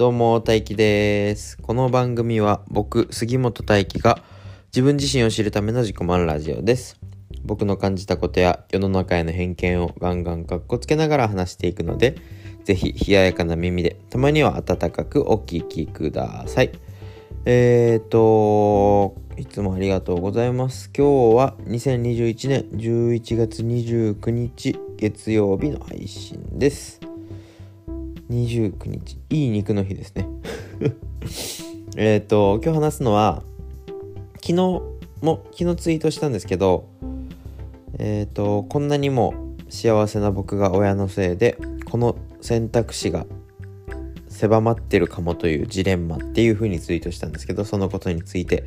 [0.00, 1.58] どうも、大輝です。
[1.58, 4.22] この番組は僕、杉本大輝が
[4.68, 6.98] 自分自身を知るための自己満ラジオです。
[7.44, 12.16] 僕の感じたことや世の中への偏見をガンガンカッコつけながら話していくので、
[12.64, 16.70] ぜひ冷ややかな耳で、たまには温かくお聞きください。
[17.44, 20.90] えーと、いつもありがとうございます。
[20.96, 26.99] 今日は2021年11月29日月曜日の配信です。
[28.30, 29.18] 29日。
[29.28, 30.26] いい肉の日ですね。
[31.96, 33.42] えっと今日話すのは
[34.36, 34.54] 昨日
[35.20, 36.86] も昨日ツイートしたんですけど
[37.98, 39.34] えっ、とこんなにも
[39.68, 41.58] 幸せな僕が親のせいで
[41.90, 43.26] この選択肢が
[44.28, 48.64] 狭まってるかもというジレンマっていう風にツイートしたんですけどそのことについて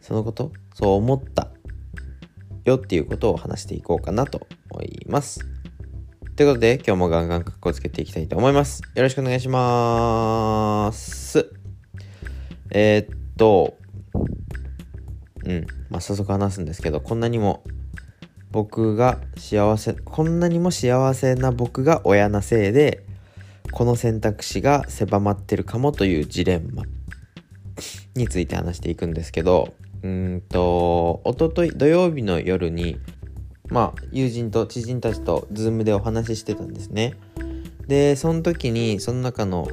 [0.00, 1.50] そのことそう思った
[2.64, 5.55] よっていうことを話していこうかなと思います。
[6.36, 8.82] ということで、今日もガンガン格好つけていきたいと思います。
[8.94, 11.50] よろしくお願いします。
[12.70, 13.78] えー、っと、
[15.46, 17.64] うん、まあ、早速話すんですけど、こんなにも
[18.50, 23.02] 僕が幸せ、こんなにも幸せな僕が親なせいで、
[23.72, 26.82] この選択肢が狭まってるかもというジレンマ
[28.14, 33.00] について話していくんですけど、うんと、おととい土曜日の夜に、
[33.68, 37.14] まあ、友人と知人たちと Zoom でお話ししてたんですね。
[37.86, 39.68] で、その時に、その中の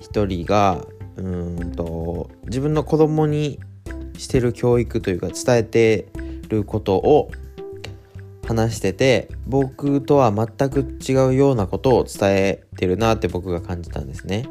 [0.00, 0.84] 一人が、
[1.16, 3.60] うんと、自分の子供に
[4.16, 6.08] してる教育というか、伝えて
[6.48, 7.30] ることを
[8.46, 14.48] 話してて、僕とは全く違うようなことを伝えてるなって僕が感じたんですね。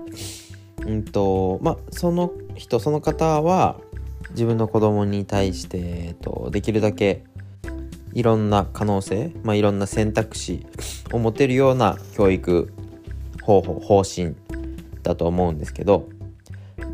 [0.85, 3.79] うんと、まあ、その人、その方は、
[4.31, 7.23] 自分の子供に対して、えっと、できるだけ
[8.13, 10.65] いろんな可能性、まあ、いろんな選択肢
[11.11, 12.71] を持てるような教育
[13.43, 14.35] 方法方針
[15.03, 16.09] だと思うんですけど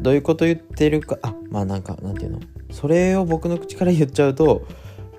[0.02, 2.40] どういうこと言ってるかあまあなんかなんていうの？
[2.72, 4.68] それを僕の口から言っちゃうと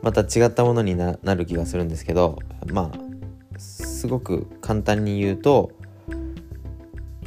[0.03, 2.39] また違ったものにななる気がするんですけど
[2.73, 5.73] まあすごく簡単に言うと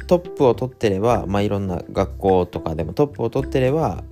[0.06, 4.04] トップを取ってればまあいろんな学校とかでもトップを取ってれば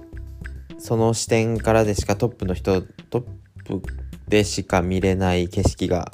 [0.78, 3.22] その視点からでしかトップの人トッ
[3.65, 3.83] プ
[4.28, 6.11] でしか見れない景色が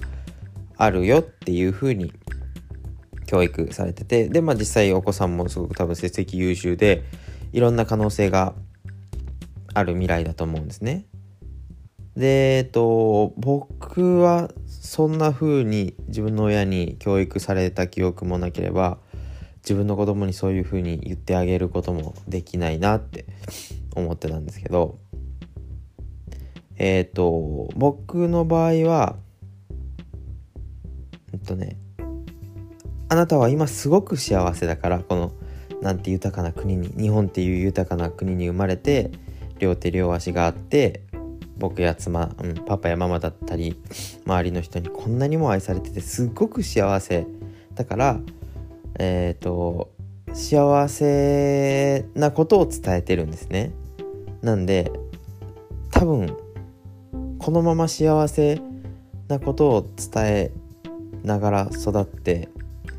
[0.77, 2.13] あるよっていう風に
[3.27, 7.05] 教育されててでまあ実際お子さんもすごく多分成績優秀で
[7.53, 8.55] いろんな可能性が
[9.73, 11.07] ある未来だと思うんですね。
[12.17, 18.99] でえっと僕はそんな風に自分の親に教育された記憶もなければ
[19.63, 23.25] 自分の子供にそういう風に言ってあげることもできないなって
[23.97, 24.99] 思ってたんですけど
[26.77, 29.17] えっ、と僕の場合は
[31.33, 31.77] えっとね
[33.09, 35.33] あなたは今すごく幸せだからこの
[35.83, 39.11] なんて豊かな国に日本っていう豊かな国に生まれて
[39.59, 41.03] 両手両足があって
[41.57, 43.77] 僕や妻、うん、パパやママだったり
[44.27, 47.27] 周りの人にこんなにも愛されててすっごく幸せ
[47.75, 48.21] だから
[48.99, 49.93] えっ、と
[50.33, 53.73] 幸せなことを伝えてるんですね。
[54.43, 54.91] なんで
[55.91, 56.37] 多分
[57.45, 58.63] このまま幸せ
[59.29, 60.53] なことを伝え
[61.25, 62.49] ながら育って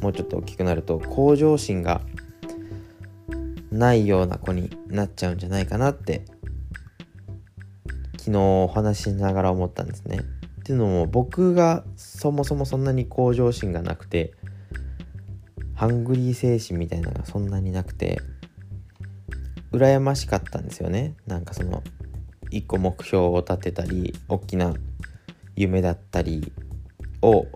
[0.01, 2.01] もうちょっと大きくなると向上心が
[3.71, 6.25] ないような子になっちゃうんじゃないかなって
[8.19, 10.19] 昨日お話ししながら思ったんですね。
[10.19, 14.35] っていうのも僕がそもそもそんなに向上心がなくて
[15.73, 18.21] ハングリー精神みたいなのがそんなになくて
[19.71, 21.15] 羨ましかったんですよね。
[21.25, 21.81] なんかその
[22.55, 24.73] 一個目標を立てたり大きな
[25.57, 26.53] 夢だったり
[27.21, 27.47] を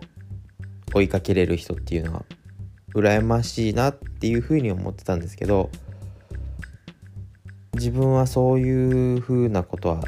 [0.92, 2.24] 追いかけれる人っていうのは
[2.94, 5.70] 羨ましいなっていうふうに思ってたんですけど
[7.72, 10.04] 自分はそういうふうなことは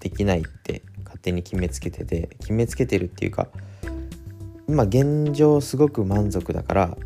[0.00, 3.48] できないって勝手に決めつけてて決めつけてるっていうか
[4.66, 6.96] 今現状すごく満足だから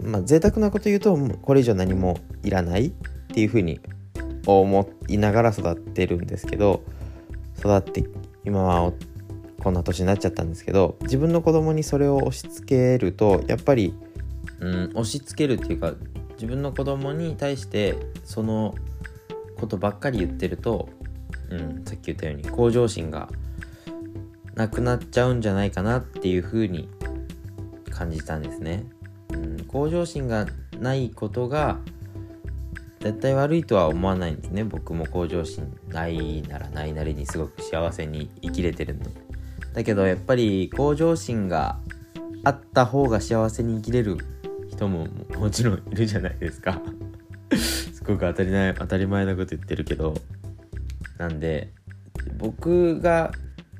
[0.00, 2.90] まあ贅沢なこと言うとこれ以上何もいらないっ
[3.26, 3.80] ていうふうに
[4.46, 6.82] 思いながら育ってるんですけど
[7.58, 8.04] 育って
[8.44, 8.92] 今は
[9.62, 13.94] こんな年になっちゃったんですけど自分の子供にそれを押し付けるとやっぱり、
[14.58, 15.94] うん、押し付けるっていうか
[16.34, 18.74] 自分の子供に対してその
[19.56, 20.88] ことばっかり言ってると、
[21.50, 23.28] うん、さっき言ったように向上心が
[24.54, 26.88] なくなっちゃうんじゃないかなっていうふうに
[27.90, 28.84] 感じたんですね。
[29.32, 30.46] うん、向上心が
[30.80, 31.78] ないことが
[33.02, 34.64] 絶対悪いとは思わないんですね。
[34.64, 39.10] 僕も向上心ないならないなりにすごく幸せに生きれてるんで
[39.74, 41.78] だけどやっぱり向上心が
[42.44, 44.18] あった方が幸せに生きれる
[44.70, 45.06] 人も
[45.36, 46.80] もちろんいるじゃないですか。
[47.52, 50.14] すごく当たり前当たり前なこと言ってるけど。
[51.18, 51.72] なんで
[52.36, 53.30] 僕が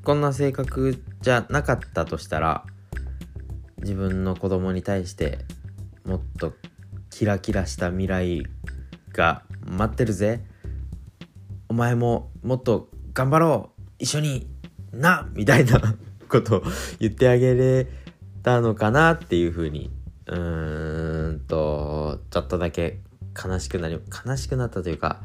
[0.05, 2.65] こんな性格じゃなかったとしたら
[3.79, 5.39] 自分の子供に対して
[6.05, 6.55] もっと
[7.11, 8.47] キラキラした未来
[9.13, 10.45] が待ってるぜ。
[11.69, 13.83] お前ももっと頑張ろう。
[13.99, 14.49] 一緒に
[14.93, 15.81] なみたいな
[16.29, 16.63] ことを
[16.99, 17.89] 言ってあげれ
[18.43, 19.91] たのかなっていうふうに
[20.27, 23.01] うーんとちょっとだけ
[23.43, 25.23] 悲しくなり悲しくなったというか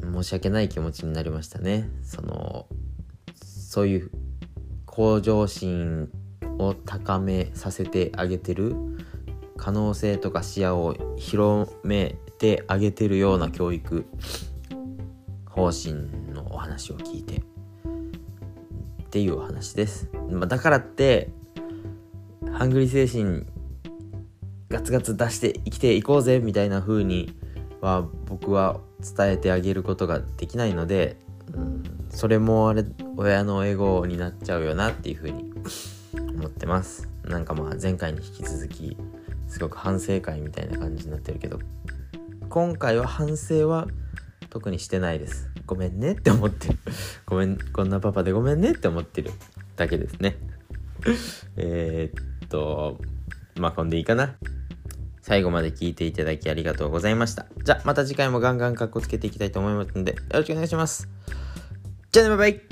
[0.00, 1.88] 申し訳ない気持ちになりましたね。
[2.02, 2.66] その
[3.34, 4.10] そういう
[4.86, 6.10] 向上心
[6.58, 8.74] を高めさせてあげてる
[9.56, 14.06] 可能性とか視野を広めてあげてるような教育
[15.46, 15.94] 方針
[16.32, 17.42] のお話を聞いて。
[19.10, 21.30] っていうお話です、まあ、だからって
[22.52, 23.44] ハングリー精神
[24.68, 27.34] ガツガツ出して生きていこうぜみたいな風に
[27.80, 31.16] は僕は伝えてあげることができないので、
[31.52, 32.84] うん、それもあれ
[33.16, 35.52] 親のエゴになっちゃうよなっていう風に
[36.36, 37.08] 思ってます。
[37.24, 38.96] なんかまあ前回に引き続き
[39.48, 41.58] すごく反省会みたいな感じになってるけど
[42.50, 43.86] 今回は反省は
[44.50, 45.48] 特にしてないです。
[45.66, 46.78] ごめんねって思ってる。
[47.24, 49.30] ごめんこんなパパでごめんねって思ってる
[49.76, 50.36] だけですね。
[51.56, 52.12] え
[52.44, 52.98] っと
[53.54, 54.34] まあこんでいいかな。
[55.22, 57.46] 最後まで聞いていただきありがとうございました。
[57.62, 61.08] じゃあまた次回もガンガンカッコつけていきたいと思いますのでよろしくお願いします。
[62.10, 62.69] じゃあねバイバイ。